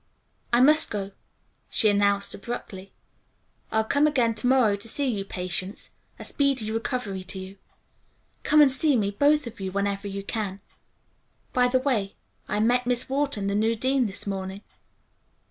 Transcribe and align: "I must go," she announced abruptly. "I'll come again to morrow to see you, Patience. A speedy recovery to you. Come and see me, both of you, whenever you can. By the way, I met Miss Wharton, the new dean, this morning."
"I 0.51 0.61
must 0.61 0.89
go," 0.89 1.11
she 1.69 1.87
announced 1.87 2.33
abruptly. 2.33 2.91
"I'll 3.71 3.83
come 3.83 4.07
again 4.07 4.33
to 4.33 4.47
morrow 4.47 4.75
to 4.75 4.87
see 4.87 5.05
you, 5.05 5.23
Patience. 5.23 5.91
A 6.17 6.23
speedy 6.25 6.71
recovery 6.71 7.23
to 7.25 7.37
you. 7.37 7.59
Come 8.41 8.61
and 8.61 8.71
see 8.71 8.95
me, 8.97 9.11
both 9.11 9.45
of 9.45 9.59
you, 9.59 9.71
whenever 9.71 10.07
you 10.07 10.23
can. 10.23 10.59
By 11.53 11.67
the 11.67 11.77
way, 11.77 12.15
I 12.47 12.59
met 12.61 12.87
Miss 12.87 13.09
Wharton, 13.09 13.45
the 13.45 13.53
new 13.53 13.75
dean, 13.75 14.07
this 14.07 14.25
morning." 14.25 14.63